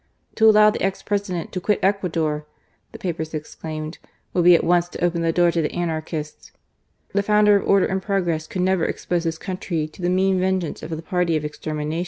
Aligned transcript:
To 0.33 0.49
allow 0.49 0.71
the 0.71 0.81
ex 0.81 1.03
President 1.03 1.51
to 1.51 1.61
quit 1.61 1.77
Ecuador,'* 1.83 2.47
the 2.91 2.97
papers 2.97 3.35
exclaimed, 3.35 3.99
^' 4.03 4.07
would 4.33 4.45
be 4.45 4.55
at 4.55 4.63
once 4.63 4.89
to 4.89 5.03
open 5.05 5.21
the 5.21 5.31
door 5.31 5.51
to 5.51 5.61
the 5.61 5.71
anarchists. 5.73 6.51
The 7.13 7.21
founder 7.21 7.55
of 7.57 7.69
order 7.69 7.85
and 7.85 8.01
progress 8.01 8.47
could 8.47 8.63
never 8.63 8.85
expose 8.85 9.25
his 9.25 9.37
country 9.37 9.87
to 9.89 10.01
the 10.01 10.09
mean 10.09 10.39
vengeance 10.39 10.81
of 10.81 10.89
the 10.89 11.03
party 11.03 11.35
of 11.37 11.45
extermination. 11.45 11.99